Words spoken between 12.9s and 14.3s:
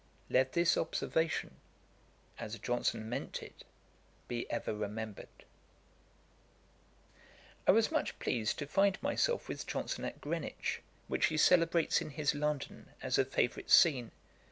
as a favourite scene.